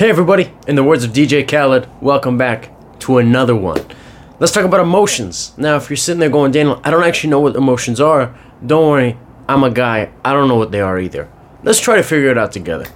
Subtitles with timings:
[0.00, 3.84] Hey everybody, in the words of DJ Khaled, welcome back to another one.
[4.38, 5.52] Let's talk about emotions.
[5.58, 8.34] Now, if you're sitting there going, Daniel, I don't actually know what emotions are,
[8.64, 11.30] don't worry, I'm a guy, I don't know what they are either.
[11.62, 12.86] Let's try to figure it out together.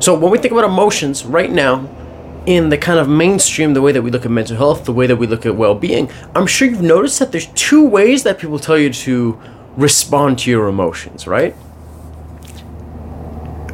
[0.00, 1.86] So, when we think about emotions right now,
[2.46, 5.06] in the kind of mainstream, the way that we look at mental health, the way
[5.06, 8.38] that we look at well being, I'm sure you've noticed that there's two ways that
[8.38, 9.38] people tell you to
[9.76, 11.54] respond to your emotions, right?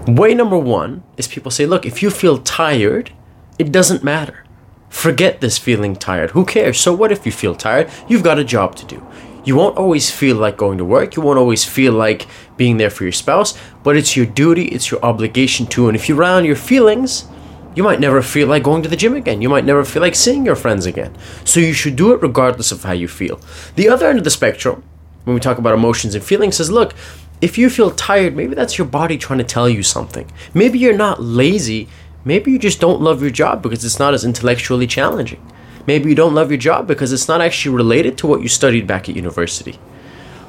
[0.06, 3.12] Way number one is people say, look, if you feel tired,
[3.58, 4.44] it doesn't matter.
[4.88, 6.32] Forget this feeling tired.
[6.32, 6.80] Who cares?
[6.80, 7.90] So what if you feel tired?
[8.08, 9.06] You've got a job to do.
[9.44, 11.16] You won't always feel like going to work.
[11.16, 14.90] You won't always feel like being there for your spouse, but it's your duty, it's
[14.90, 15.88] your obligation to.
[15.88, 17.26] And if you on your feelings,
[17.74, 19.40] you might never feel like going to the gym again.
[19.40, 21.16] You might never feel like seeing your friends again.
[21.44, 23.40] So you should do it regardless of how you feel.
[23.76, 24.84] The other end of the spectrum,
[25.24, 26.94] when we talk about emotions and feelings, says, look,
[27.42, 30.30] if you feel tired, maybe that's your body trying to tell you something.
[30.54, 31.88] Maybe you're not lazy.
[32.24, 35.44] Maybe you just don't love your job because it's not as intellectually challenging.
[35.84, 38.86] Maybe you don't love your job because it's not actually related to what you studied
[38.86, 39.80] back at university.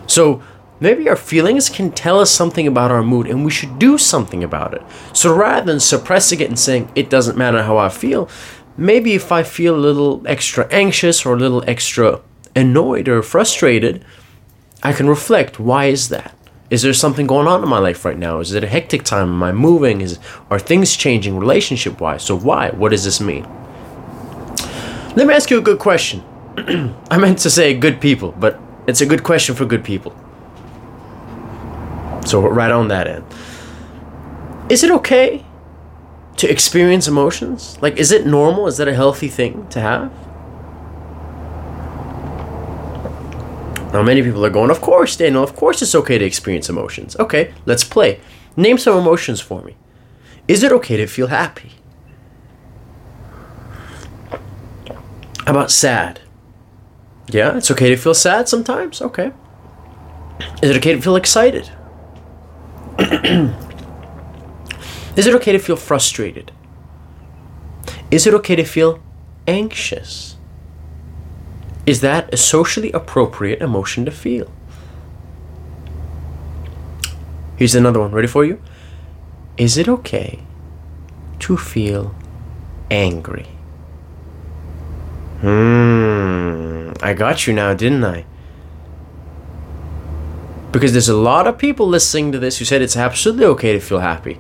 [0.05, 0.43] So
[0.79, 4.43] maybe our feelings can tell us something about our mood and we should do something
[4.43, 4.83] about it.
[5.13, 8.29] So rather than suppressing it and saying, it doesn't matter how I feel,
[8.77, 12.21] maybe if I feel a little extra anxious or a little extra
[12.55, 14.05] annoyed or frustrated,
[14.83, 16.37] I can reflect why is that?
[16.69, 18.39] Is there something going on in my life right now?
[18.39, 19.29] Is it a hectic time?
[19.29, 20.01] Am I moving?
[20.01, 20.19] Is
[20.49, 22.23] are things changing relationship wise?
[22.23, 22.71] So why?
[22.71, 23.43] What does this mean?
[25.15, 26.23] Let me ask you a good question.
[27.11, 30.15] I meant to say good people, but it's a good question for good people.
[32.25, 33.25] So right on that end.
[34.69, 35.45] Is it okay
[36.37, 37.77] to experience emotions?
[37.81, 38.67] Like is it normal?
[38.67, 40.11] Is that a healthy thing to have?
[43.93, 47.15] Now, many people are going, Of course, Daniel, of course it's okay to experience emotions.
[47.17, 48.19] Okay, let's play.
[48.57, 49.77] Name some emotions for me.
[50.47, 51.71] Is it okay to feel happy?
[55.45, 56.21] How about sad?
[57.27, 59.01] Yeah, it's okay to feel sad sometimes.
[59.01, 59.31] Okay.
[60.61, 61.69] Is it okay to feel excited?
[65.15, 66.51] Is it okay to feel frustrated?
[68.09, 69.01] Is it okay to feel
[69.47, 70.32] anxious?
[71.85, 74.49] Is that a socially appropriate emotion to feel?
[77.57, 78.11] Here's another one.
[78.11, 78.61] Ready for you?
[79.57, 80.39] Is it okay
[81.39, 82.15] to feel
[82.89, 83.47] angry?
[85.41, 88.25] Hmm, I got you now, didn't I?
[90.71, 93.79] Because there's a lot of people listening to this who said it's absolutely okay to
[93.79, 94.39] feel happy.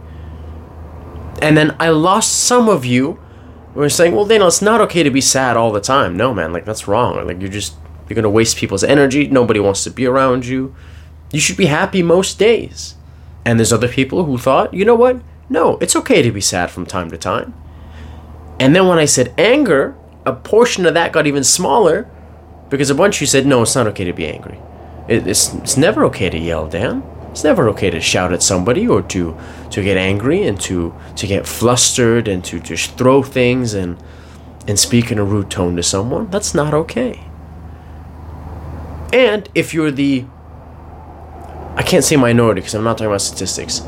[1.41, 3.19] And then I lost some of you
[3.75, 6.15] we're saying, well, Daniel, it's not okay to be sad all the time.
[6.15, 7.25] No, man, like that's wrong.
[7.25, 7.75] Like you're just
[8.07, 9.27] you're gonna waste people's energy.
[9.27, 10.75] Nobody wants to be around you.
[11.31, 12.95] You should be happy most days.
[13.45, 15.21] And there's other people who thought, you know what?
[15.49, 17.53] No, it's okay to be sad from time to time.
[18.59, 19.95] And then when I said anger,
[20.25, 22.09] a portion of that got even smaller
[22.69, 24.57] because a bunch of you said, no, it's not okay to be angry.
[25.07, 27.03] it's, it's never okay to yell, Dan.
[27.33, 29.35] It's never okay to shout at somebody or to
[29.71, 33.97] to get angry and to to get flustered and to just throw things and
[34.67, 36.29] and speak in a rude tone to someone.
[36.29, 37.23] That's not okay.
[39.11, 40.25] And if you're the
[41.75, 43.81] I can't say minority because I'm not talking about statistics,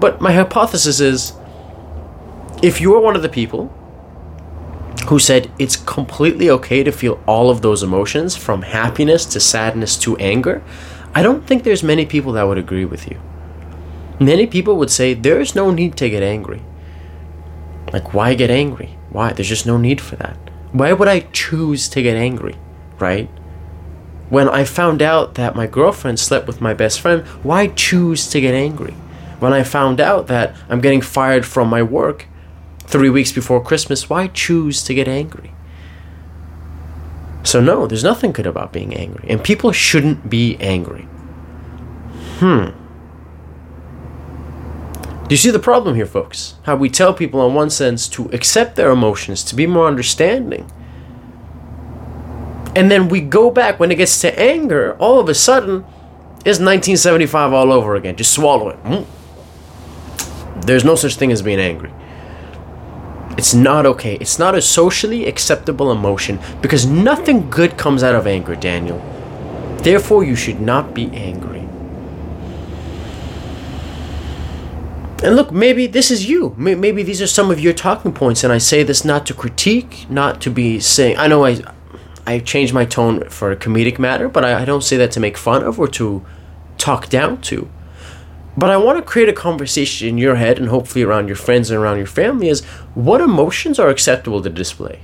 [0.00, 1.32] but my hypothesis is
[2.64, 3.68] if you are one of the people
[5.06, 9.96] who said it's completely okay to feel all of those emotions from happiness to sadness
[9.98, 10.60] to anger,
[11.14, 13.20] I don't think there's many people that would agree with you.
[14.20, 16.62] Many people would say there's no need to get angry.
[17.92, 18.96] Like, why get angry?
[19.10, 19.32] Why?
[19.32, 20.36] There's just no need for that.
[20.72, 22.56] Why would I choose to get angry,
[23.00, 23.28] right?
[24.28, 28.40] When I found out that my girlfriend slept with my best friend, why choose to
[28.40, 28.92] get angry?
[29.40, 32.26] When I found out that I'm getting fired from my work
[32.84, 35.52] three weeks before Christmas, why choose to get angry?
[37.42, 39.28] So, no, there's nothing good about being angry.
[39.28, 41.08] And people shouldn't be angry.
[42.38, 42.70] Hmm.
[45.30, 46.56] Do you see the problem here, folks?
[46.64, 50.70] How we tell people, in one sense, to accept their emotions, to be more understanding.
[52.74, 55.84] And then we go back when it gets to anger, all of a sudden,
[56.44, 58.16] it's 1975 all over again.
[58.16, 58.76] Just swallow it.
[58.76, 60.60] Hmm.
[60.60, 61.92] There's no such thing as being angry.
[63.40, 64.16] It's not okay.
[64.16, 68.98] It's not a socially acceptable emotion because nothing good comes out of anger, Daniel.
[69.78, 71.60] Therefore, you should not be angry.
[75.24, 76.54] And look, maybe this is you.
[76.58, 80.04] Maybe these are some of your talking points, and I say this not to critique,
[80.10, 81.16] not to be saying.
[81.16, 81.62] I know I,
[82.26, 85.20] I changed my tone for a comedic matter, but I, I don't say that to
[85.20, 86.22] make fun of or to
[86.76, 87.70] talk down to.
[88.56, 91.70] But I want to create a conversation in your head and hopefully around your friends
[91.70, 92.64] and around your family is
[92.94, 95.00] what emotions are acceptable to display?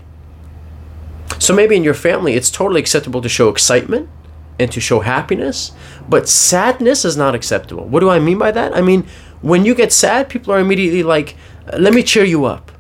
[1.38, 4.08] So maybe in your family, it's totally acceptable to show excitement
[4.58, 5.72] and to show happiness,
[6.08, 7.84] but sadness is not acceptable.
[7.84, 8.74] What do I mean by that?
[8.74, 9.06] I mean,
[9.42, 11.36] when you get sad, people are immediately like,
[11.76, 12.72] let me cheer you up.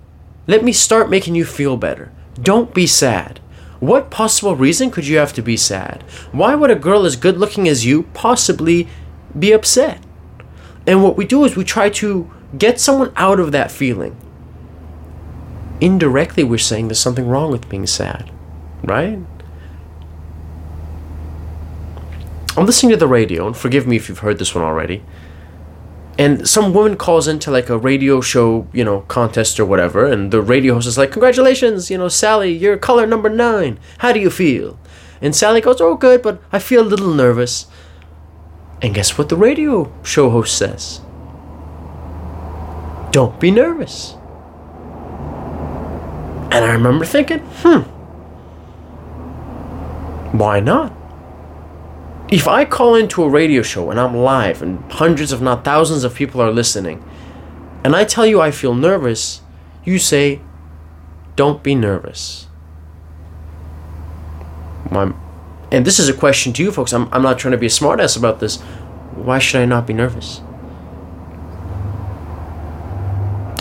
[0.46, 2.12] Let me start making you feel better.
[2.40, 3.40] Don't be sad.
[3.78, 6.02] What possible reason could you have to be sad?
[6.32, 8.88] Why would a girl as good looking as you possibly
[9.38, 10.05] be upset?
[10.86, 14.16] And what we do is we try to get someone out of that feeling.
[15.80, 18.30] Indirectly, we're saying there's something wrong with being sad,
[18.82, 19.18] right?
[22.56, 25.02] I'm listening to the radio, and forgive me if you've heard this one already.
[26.18, 30.30] And some woman calls into like a radio show, you know, contest or whatever, and
[30.30, 33.78] the radio host is like, Congratulations, you know, Sally, you're color number nine.
[33.98, 34.78] How do you feel?
[35.20, 37.66] And Sally goes, Oh, good, but I feel a little nervous.
[38.82, 41.00] And guess what the radio show host says?
[43.10, 44.14] Don't be nervous.
[46.52, 47.80] And I remember thinking, hmm,
[50.36, 50.92] why not?
[52.28, 56.02] if I call into a radio show and I'm live and hundreds, if not thousands,
[56.02, 57.04] of people are listening,
[57.84, 59.42] and I tell you I feel nervous,
[59.84, 60.40] you say,
[61.36, 62.48] don't be nervous.
[64.90, 65.12] My,
[65.70, 66.92] and this is a question to you folks.
[66.92, 68.60] I'm, I'm not trying to be a smartass about this.
[69.14, 70.40] Why should I not be nervous?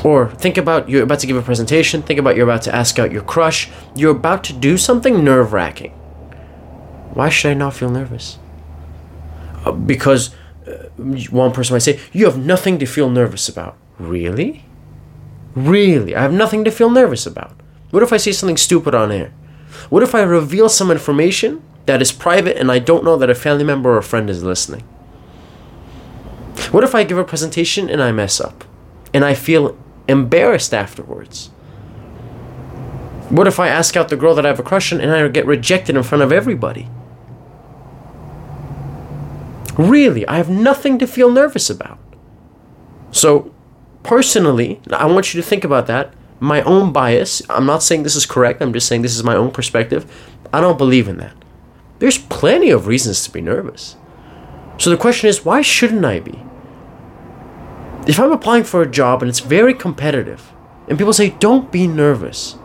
[0.03, 2.99] Or think about you're about to give a presentation, think about you're about to ask
[2.99, 5.91] out your crush, you're about to do something nerve wracking.
[7.13, 8.37] Why should I not feel nervous?
[9.73, 10.35] because
[10.67, 10.89] uh,
[11.29, 13.77] one person might say, You have nothing to feel nervous about.
[13.97, 14.65] Really?
[15.55, 16.15] Really?
[16.15, 17.53] I have nothing to feel nervous about.
[17.91, 19.33] What if I say something stupid on air?
[19.89, 23.35] What if I reveal some information that is private and I don't know that a
[23.35, 24.81] family member or a friend is listening?
[26.71, 28.63] What if I give a presentation and I mess up
[29.13, 29.77] and I feel
[30.07, 31.47] embarrassed afterwards?
[33.29, 35.27] What if I ask out the girl that I have a crush on and I
[35.27, 36.87] get rejected in front of everybody?
[39.77, 41.99] Really, I have nothing to feel nervous about.
[43.11, 43.53] So,
[44.03, 46.13] personally, I want you to think about that.
[46.39, 49.35] My own bias, I'm not saying this is correct, I'm just saying this is my
[49.35, 50.09] own perspective.
[50.53, 51.33] I don't believe in that.
[51.99, 53.95] There's plenty of reasons to be nervous.
[54.77, 56.43] So the question is, why shouldn't I be?
[58.07, 60.51] If I'm applying for a job and it's very competitive,
[60.87, 62.55] and people say, don't be nervous,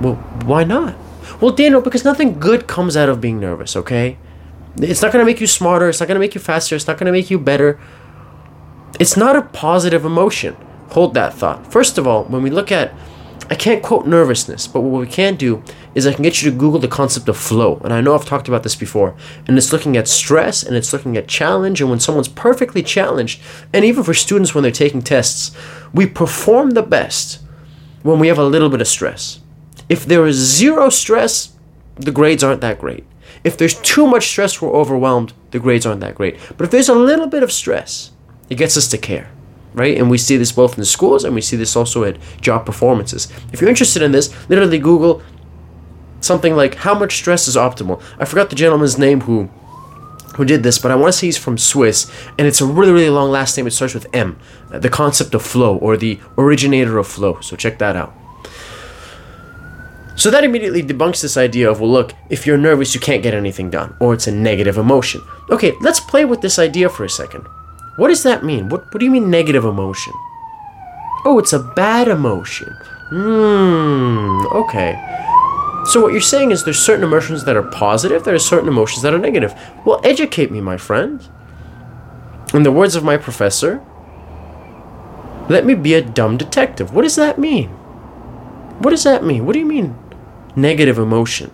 [0.00, 0.96] well, why not?
[1.40, 4.18] Well, Daniel, because nothing good comes out of being nervous, okay?
[4.76, 5.88] It's not to make you smarter.
[5.88, 6.74] It's not to make you faster.
[6.74, 7.80] It's not to make you better.
[8.98, 10.56] It's not a positive emotion.
[10.90, 11.70] Hold that thought.
[11.72, 12.92] First of all, when we look at,
[13.52, 15.62] I can't quote nervousness, but what we can do
[15.94, 17.82] is I can get you to Google the concept of flow.
[17.84, 19.14] And I know I've talked about this before.
[19.46, 21.82] And it's looking at stress and it's looking at challenge.
[21.82, 25.54] And when someone's perfectly challenged, and even for students when they're taking tests,
[25.92, 27.42] we perform the best
[28.02, 29.40] when we have a little bit of stress.
[29.86, 31.52] If there is zero stress,
[31.96, 33.04] the grades aren't that great.
[33.44, 36.38] If there's too much stress, we're overwhelmed, the grades aren't that great.
[36.56, 38.12] But if there's a little bit of stress,
[38.48, 39.30] it gets us to care,
[39.74, 39.96] right?
[39.96, 43.28] And we see this both in schools and we see this also at job performances.
[43.52, 45.22] If you're interested in this, literally Google
[46.20, 48.02] something like how much stress is optimal.
[48.18, 49.50] I forgot the gentleman's name who
[50.36, 52.92] who did this, but I want to say he's from Swiss, and it's a really,
[52.92, 53.66] really long last name.
[53.66, 54.38] It starts with M,
[54.72, 57.38] uh, the concept of flow, or the originator of flow.
[57.40, 58.14] So check that out.
[60.16, 63.34] So that immediately debunks this idea of, well, look, if you're nervous, you can't get
[63.34, 65.22] anything done, or it's a negative emotion.
[65.50, 67.46] Okay, let's play with this idea for a second.
[67.96, 68.68] What does that mean?
[68.68, 70.12] What, what do you mean negative emotion?
[71.24, 72.74] Oh, it's a bad emotion.
[73.10, 75.00] Hmm, okay.
[75.86, 79.02] So what you're saying is there's certain emotions that are positive, there are certain emotions
[79.02, 79.54] that are negative.
[79.84, 81.28] Well, educate me, my friend.
[82.54, 83.82] In the words of my professor,
[85.48, 86.94] let me be a dumb detective.
[86.94, 87.70] What does that mean?
[88.78, 89.44] What does that mean?
[89.44, 89.96] What do you mean
[90.56, 91.50] negative emotion.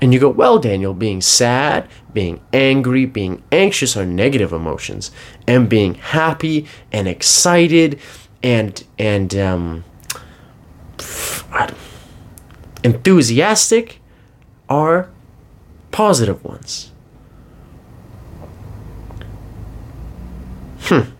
[0.00, 5.10] And you go, well, Daniel, being sad, being angry, being anxious are negative emotions,
[5.46, 7.98] and being happy and excited
[8.42, 9.84] and and um,
[12.84, 14.00] enthusiastic
[14.68, 15.10] are
[15.90, 16.92] positive ones.
[20.82, 21.10] Hmm.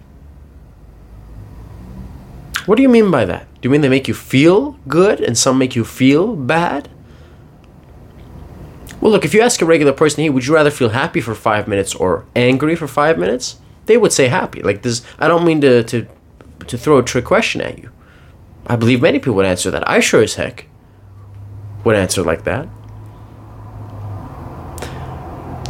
[2.66, 3.46] What do you mean by that?
[3.60, 6.88] Do you mean they make you feel good and some make you feel bad?
[9.00, 11.34] Well, look, if you ask a regular person, hey, would you rather feel happy for
[11.34, 13.58] five minutes or angry for five minutes?
[13.86, 14.60] They would say happy.
[14.60, 16.06] Like this, I don't mean to, to,
[16.66, 17.90] to throw a trick question at you.
[18.66, 19.88] I believe many people would answer that.
[19.88, 20.66] I sure as heck
[21.84, 22.68] would answer like that.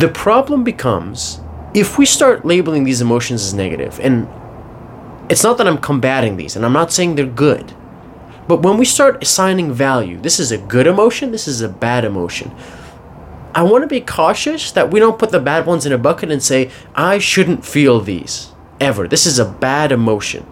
[0.00, 1.40] The problem becomes
[1.74, 4.28] if we start labeling these emotions as negative, and
[5.28, 7.72] it's not that I'm combating these, and I'm not saying they're good,
[8.48, 12.04] but when we start assigning value, this is a good emotion, this is a bad
[12.04, 12.50] emotion.
[13.58, 16.30] I want to be cautious that we don't put the bad ones in a bucket
[16.30, 19.08] and say, I shouldn't feel these ever.
[19.08, 20.46] This is a bad emotion.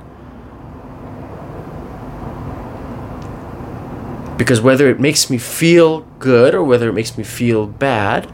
[4.36, 8.28] Because whether it makes me feel good or whether it makes me feel bad,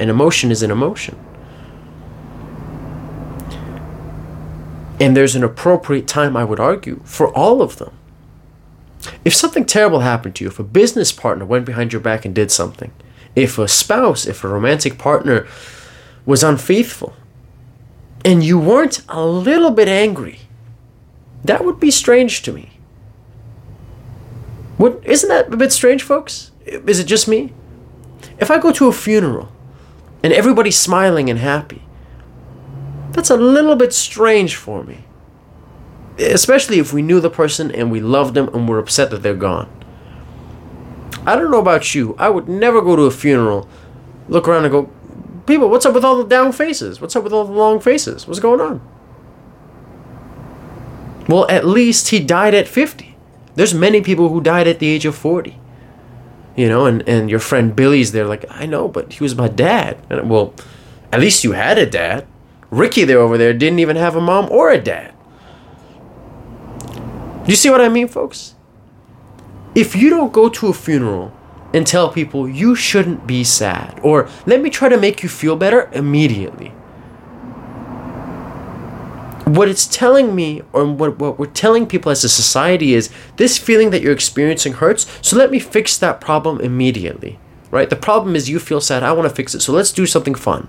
[0.00, 1.16] an emotion is an emotion.
[4.98, 7.96] And there's an appropriate time, I would argue, for all of them.
[9.24, 12.34] If something terrible happened to you, if a business partner went behind your back and
[12.34, 12.90] did something,
[13.34, 15.46] if a spouse, if a romantic partner
[16.26, 17.14] was unfaithful,
[18.24, 20.40] and you weren't a little bit angry,
[21.44, 22.70] that would be strange to me.
[24.76, 26.50] What, isn't that a bit strange, folks?
[26.66, 27.52] Is it just me?
[28.38, 29.50] If I go to a funeral
[30.22, 31.82] and everybody's smiling and happy,
[33.12, 35.04] that's a little bit strange for me.
[36.18, 39.34] Especially if we knew the person and we loved them and we're upset that they're
[39.34, 39.68] gone.
[41.28, 42.16] I don't know about you.
[42.18, 43.68] I would never go to a funeral,
[44.30, 44.90] look around and go,
[45.46, 47.02] people, what's up with all the down faces?
[47.02, 48.26] What's up with all the long faces?
[48.26, 48.80] What's going on?
[51.28, 53.14] Well, at least he died at 50.
[53.56, 55.60] There's many people who died at the age of 40.
[56.56, 59.48] You know, and, and your friend Billy's there, like, I know, but he was my
[59.48, 59.98] dad.
[60.08, 60.54] And, well,
[61.12, 62.26] at least you had a dad.
[62.70, 65.14] Ricky there over there didn't even have a mom or a dad.
[66.88, 68.54] Do you see what I mean, folks?
[69.78, 71.32] If you don't go to a funeral
[71.72, 75.54] and tell people you shouldn't be sad, or let me try to make you feel
[75.54, 76.70] better immediately,
[79.44, 83.56] what it's telling me, or what, what we're telling people as a society, is this
[83.56, 87.38] feeling that you're experiencing hurts, so let me fix that problem immediately.
[87.70, 87.88] Right?
[87.88, 90.34] The problem is you feel sad, I want to fix it, so let's do something
[90.34, 90.68] fun.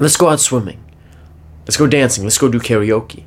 [0.00, 0.82] Let's go out swimming.
[1.60, 2.24] Let's go dancing.
[2.24, 3.22] Let's go do karaoke.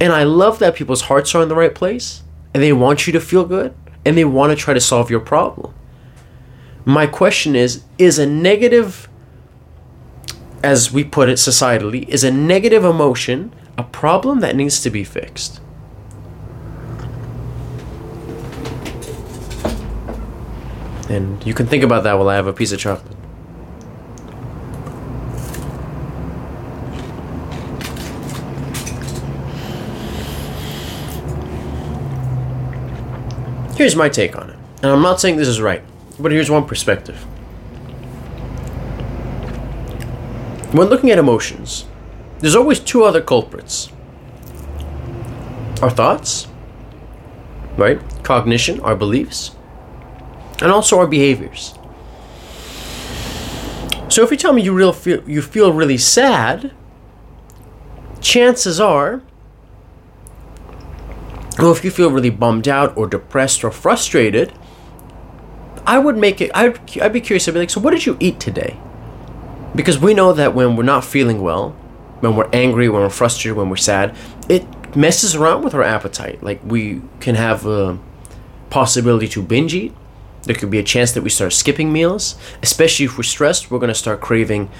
[0.00, 3.12] And I love that people's hearts are in the right place and they want you
[3.12, 5.74] to feel good and they want to try to solve your problem.
[6.84, 9.08] My question is is a negative
[10.62, 15.04] as we put it societally is a negative emotion a problem that needs to be
[15.04, 15.60] fixed?
[21.08, 23.16] And you can think about that while I have a piece of chocolate.
[33.80, 34.58] Here's my take on it.
[34.82, 35.82] And I'm not saying this is right,
[36.18, 37.16] but here's one perspective.
[40.74, 41.86] When looking at emotions,
[42.40, 43.90] there's always two other culprits
[45.80, 46.46] our thoughts,
[47.78, 47.98] right?
[48.22, 49.56] Cognition, our beliefs,
[50.60, 51.72] and also our behaviors.
[54.10, 56.74] So if you tell me you real feel you feel really sad,
[58.20, 59.22] chances are
[61.58, 64.52] well, if you feel really bummed out or depressed or frustrated,
[65.86, 66.50] I would make it.
[66.54, 67.48] I'd, I'd be curious.
[67.48, 68.78] I'd be like, so what did you eat today?
[69.74, 71.70] Because we know that when we're not feeling well,
[72.20, 74.16] when we're angry, when we're frustrated, when we're sad,
[74.48, 76.42] it messes around with our appetite.
[76.42, 77.98] Like we can have a
[78.68, 79.94] possibility to binge eat.
[80.42, 83.70] There could be a chance that we start skipping meals, especially if we're stressed.
[83.70, 84.70] We're going to start craving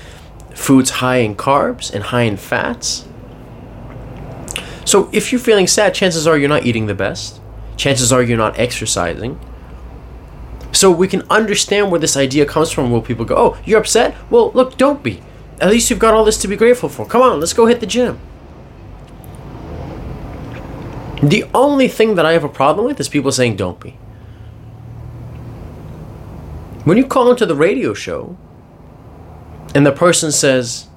[0.54, 3.06] foods high in carbs and high in fats.
[4.84, 7.40] So if you're feeling sad, chances are you're not eating the best.
[7.76, 9.38] Chances are you're not exercising.
[10.72, 14.14] So we can understand where this idea comes from where people go, Oh, you're upset?
[14.30, 15.22] Well, look, don't be.
[15.60, 17.06] At least you've got all this to be grateful for.
[17.06, 18.18] Come on, let's go hit the gym.
[21.22, 23.98] The only thing that I have a problem with is people saying don't be.
[26.84, 28.38] When you call into the radio show
[29.74, 30.88] and the person says,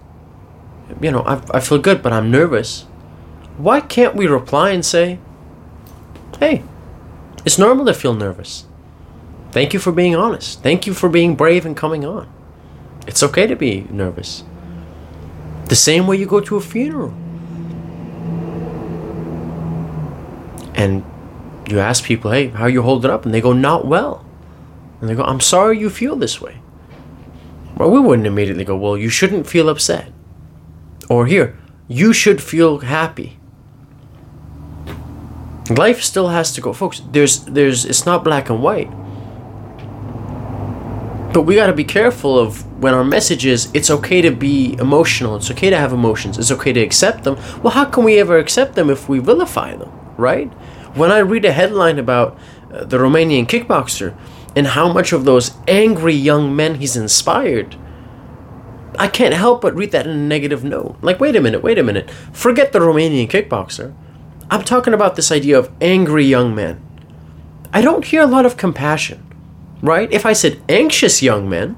[1.01, 2.85] you know, I, I feel good, but I'm nervous,
[3.57, 5.19] why can't we reply and say,
[6.39, 6.63] hey,
[7.45, 8.65] it's normal to feel nervous.
[9.51, 10.63] Thank you for being honest.
[10.63, 12.31] Thank you for being brave and coming on.
[13.05, 14.43] It's okay to be nervous.
[15.65, 17.13] The same way you go to a funeral.
[20.73, 21.05] And
[21.69, 23.25] you ask people, hey, how you holding up?
[23.25, 24.25] And they go, not well.
[24.99, 26.57] And they go, I'm sorry you feel this way.
[27.77, 30.11] Well, we wouldn't immediately go, well, you shouldn't feel upset.
[31.09, 31.57] Or here,
[31.87, 33.37] you should feel happy.
[35.77, 37.01] Life still has to go, folks.
[37.11, 38.91] There's, there's, it's not black and white.
[41.33, 44.73] But we got to be careful of when our message is it's okay to be
[44.73, 47.37] emotional, it's okay to have emotions, it's okay to accept them.
[47.63, 50.51] Well, how can we ever accept them if we vilify them, right?
[50.93, 52.37] When I read a headline about
[52.71, 54.15] uh, the Romanian kickboxer
[54.55, 57.75] and how much of those angry young men he's inspired,
[58.99, 60.97] I can't help but read that in a negative note.
[61.01, 62.11] Like, wait a minute, wait a minute.
[62.31, 63.95] Forget the Romanian kickboxer.
[64.53, 66.79] I'm talking about this idea of angry young men.
[67.73, 69.25] I don't hear a lot of compassion,
[69.81, 70.07] right?
[70.13, 71.75] If I said anxious young men,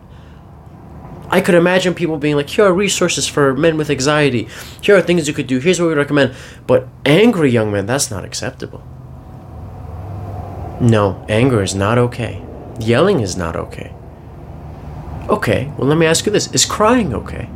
[1.29, 4.49] I could imagine people being like, here are resources for men with anxiety.
[4.81, 5.59] Here are things you could do.
[5.59, 6.35] Here's what we recommend.
[6.67, 8.83] But angry young men, that's not acceptable.
[10.81, 12.43] No, anger is not okay.
[12.77, 13.95] Yelling is not okay.
[15.29, 17.47] Okay, well, let me ask you this Is crying okay?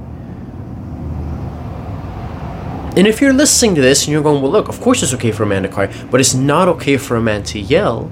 [2.99, 5.31] And if you're listening to this and you're going, well, look, of course it's okay
[5.31, 8.11] for a man to cry, but it's not okay for a man to yell,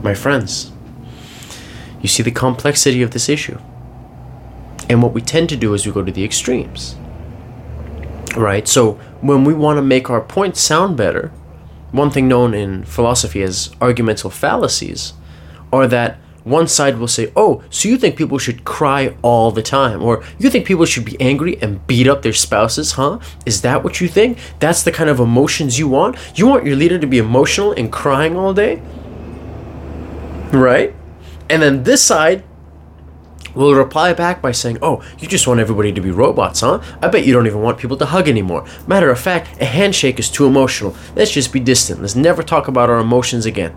[0.00, 0.70] my friends,
[2.00, 3.58] you see the complexity of this issue.
[4.88, 6.94] And what we tend to do is we go to the extremes.
[8.36, 8.68] Right?
[8.68, 11.32] So when we want to make our point sound better,
[11.90, 15.14] one thing known in philosophy as argumental fallacies
[15.72, 19.62] are that one side will say, Oh, so you think people should cry all the
[19.62, 20.02] time?
[20.02, 23.18] Or you think people should be angry and beat up their spouses, huh?
[23.46, 24.38] Is that what you think?
[24.60, 26.16] That's the kind of emotions you want?
[26.36, 28.82] You want your leader to be emotional and crying all day?
[30.52, 30.94] Right?
[31.48, 32.44] And then this side
[33.54, 36.82] will reply back by saying, Oh, you just want everybody to be robots, huh?
[37.00, 38.66] I bet you don't even want people to hug anymore.
[38.86, 40.94] Matter of fact, a handshake is too emotional.
[41.16, 42.02] Let's just be distant.
[42.02, 43.74] Let's never talk about our emotions again.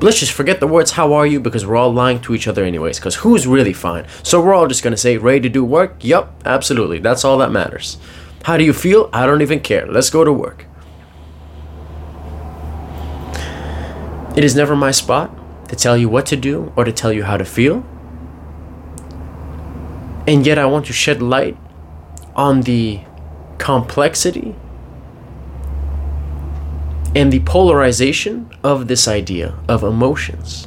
[0.00, 1.40] Let's just forget the words, How are you?
[1.40, 2.98] because we're all lying to each other, anyways.
[2.98, 4.06] Because who's really fine?
[4.22, 6.04] So we're all just gonna say, Ready to do work?
[6.04, 6.98] Yup, absolutely.
[6.98, 7.98] That's all that matters.
[8.44, 9.08] How do you feel?
[9.12, 9.86] I don't even care.
[9.86, 10.66] Let's go to work.
[14.36, 15.30] It is never my spot
[15.68, 17.84] to tell you what to do or to tell you how to feel.
[20.26, 21.56] And yet, I want to shed light
[22.34, 23.00] on the
[23.58, 24.56] complexity
[27.14, 30.66] and the polarization of this idea of emotions.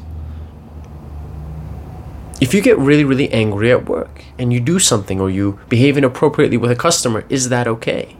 [2.39, 5.97] If you get really, really angry at work and you do something or you behave
[5.97, 8.15] inappropriately with a customer, is that okay?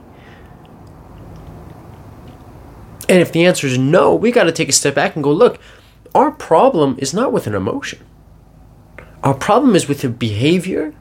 [3.08, 5.32] And if the answer is no, we got to take a step back and go,
[5.32, 5.58] look,
[6.14, 8.00] our problem is not with an emotion.
[9.22, 10.94] Our problem is with a behavior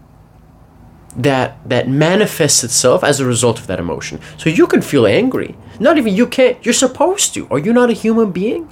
[1.17, 4.19] that that manifests itself as a result of that emotion.
[4.37, 5.55] So you can feel angry.
[5.79, 6.63] Not even you can't.
[6.63, 7.47] You're supposed to.
[7.49, 8.71] Are you not a human being?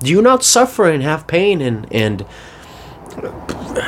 [0.00, 2.26] Do you not suffer and have pain and and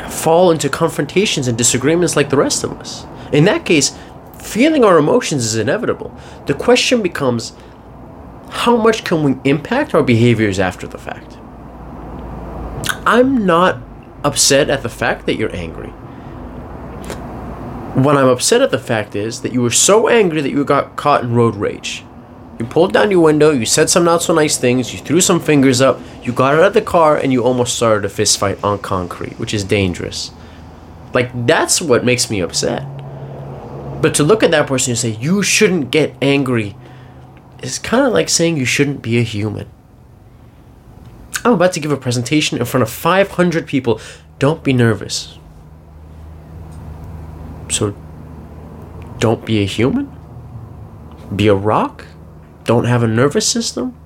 [0.09, 3.07] fall into confrontations and disagreements like the rest of us?
[3.31, 3.97] In that case,
[4.41, 6.17] feeling our emotions is inevitable.
[6.47, 7.53] The question becomes
[8.51, 11.37] how much can we impact our behaviors after the fact?
[13.07, 13.83] I'm not
[14.25, 15.93] upset at the fact that you're angry.
[17.95, 20.97] What I'm upset at the fact is that you were so angry that you got
[20.97, 22.05] caught in road rage.
[22.59, 25.41] You pulled down your window, you said some not so nice things, you threw some
[25.41, 28.63] fingers up, you got out of the car, and you almost started a fist fight
[28.65, 30.33] on concrete, which is dangerous.
[31.15, 32.83] Like, that's what makes me upset.
[34.03, 36.77] But to look at that person and say, you shouldn't get angry,
[37.63, 39.69] is kind of like saying you shouldn't be a human.
[41.45, 44.01] I'm about to give a presentation in front of 500 people.
[44.39, 45.39] Don't be nervous.
[47.71, 47.95] So,
[49.19, 50.13] don't be a human?
[51.35, 52.07] Be a rock?
[52.65, 53.97] Don't have a nervous system?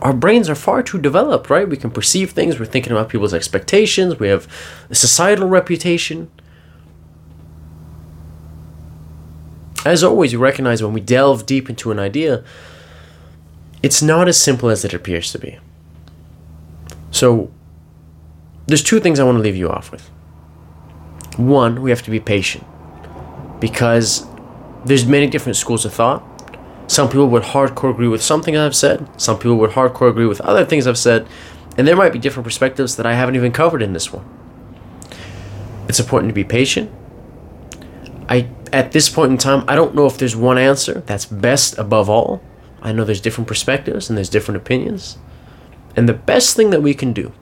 [0.00, 1.68] Our brains are far too developed, right?
[1.68, 2.58] We can perceive things.
[2.58, 4.18] We're thinking about people's expectations.
[4.18, 4.48] We have
[4.90, 6.30] a societal reputation.
[9.84, 12.42] As always, we recognize when we delve deep into an idea,
[13.82, 15.58] it's not as simple as it appears to be.
[17.10, 17.50] So,
[18.66, 20.08] there's two things I want to leave you off with.
[21.36, 22.64] One, we have to be patient
[23.64, 24.26] because
[24.84, 26.22] there's many different schools of thought.
[26.86, 29.08] Some people would hardcore agree with something I've said.
[29.18, 31.26] Some people would hardcore agree with other things I've said,
[31.78, 34.28] and there might be different perspectives that I haven't even covered in this one.
[35.88, 36.92] It's important to be patient.
[38.28, 41.78] I at this point in time, I don't know if there's one answer that's best
[41.78, 42.42] above all.
[42.82, 45.16] I know there's different perspectives and there's different opinions.
[45.96, 47.32] And the best thing that we can do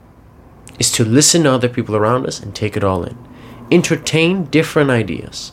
[0.79, 3.17] is to listen to other people around us and take it all in.
[3.69, 5.51] Entertain different ideas.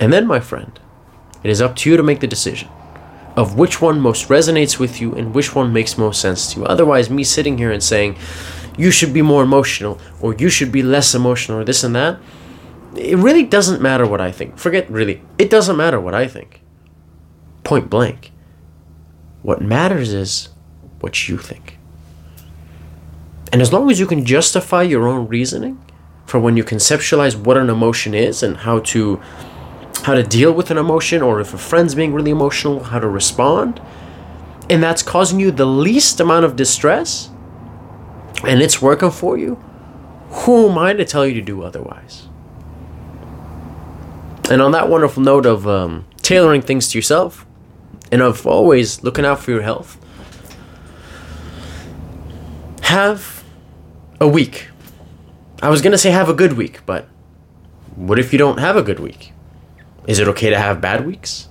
[0.00, 0.80] And then, my friend,
[1.44, 2.68] it is up to you to make the decision
[3.36, 6.66] of which one most resonates with you and which one makes most sense to you.
[6.66, 8.16] Otherwise, me sitting here and saying,
[8.76, 12.18] you should be more emotional or you should be less emotional or this and that,
[12.96, 14.58] it really doesn't matter what I think.
[14.58, 16.62] Forget really, it doesn't matter what I think.
[17.62, 18.32] Point blank.
[19.42, 20.48] What matters is
[21.00, 21.78] what you think.
[23.52, 25.82] And as long as you can justify your own reasoning
[26.26, 29.20] for when you conceptualize what an emotion is and how to
[30.02, 33.08] how to deal with an emotion or if a friend's being really emotional, how to
[33.08, 33.80] respond,
[34.68, 37.30] and that's causing you the least amount of distress
[38.44, 39.56] and it's working for you,
[40.30, 42.28] Who am I to tell you to do otherwise?
[44.50, 47.46] And on that wonderful note of um, tailoring things to yourself
[48.10, 49.98] and of always looking out for your health,
[52.82, 53.44] have
[54.20, 54.68] a week.
[55.62, 57.06] I was going to say have a good week, but
[57.94, 59.32] what if you don't have a good week?
[60.06, 61.48] Is it okay to have bad weeks?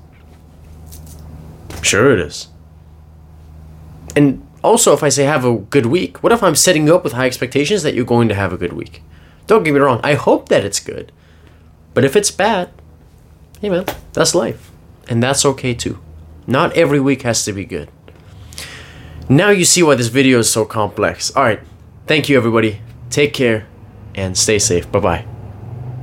[1.82, 2.48] Sure, it is.
[4.16, 7.04] And also, if I say have a good week, what if I'm setting you up
[7.04, 9.02] with high expectations that you're going to have a good week?
[9.48, 11.12] Don't get me wrong, I hope that it's good.
[11.94, 12.70] But if it's bad,
[13.62, 14.72] hey man, that's life.
[15.08, 16.00] And that's okay too.
[16.46, 17.90] Not every week has to be good.
[19.28, 21.36] Now you see why this video is so complex.
[21.36, 21.62] Alright,
[22.08, 22.82] thank you everybody.
[23.10, 23.68] Take care
[24.16, 24.92] and stay safe.
[24.92, 25.39] Bye bye.